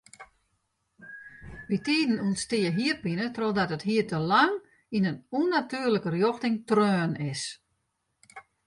Bytiden 1.69 2.17
ûntstiet 2.25 2.73
hierpine 2.79 3.25
trochdat 3.35 3.73
it 3.75 3.87
hier 3.89 4.05
te 4.09 4.17
lang 4.31 4.55
yn 4.95 5.07
in 5.09 5.21
ûnnatuerlike 5.39 6.09
rjochting 6.15 6.57
treaun 6.69 7.11
is. 7.31 7.43